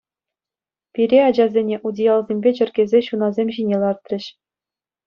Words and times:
Пире, 0.93 1.19
ачасене, 1.29 1.75
утиялсемпе 1.91 2.49
чӗркесе 2.61 2.99
ҫунасем 3.11 3.47
ҫине 3.59 3.77
лартрӗҫ. 3.87 4.25